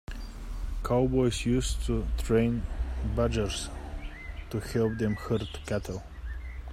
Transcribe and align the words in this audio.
Cowboys 0.83 1.45
used 1.45 1.85
to 1.85 2.07
train 2.17 2.63
badgers 3.15 3.69
to 4.49 4.59
help 4.59 4.97
them 4.97 5.13
herd 5.13 5.47
cattle. 5.67 6.01